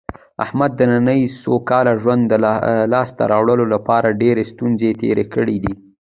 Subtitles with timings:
[0.45, 2.33] احمد د نننۍ سوکاله ژوند د
[2.93, 5.73] لاسته راوړلو لپاره ډېرې ستونزې تېرې کړې دي.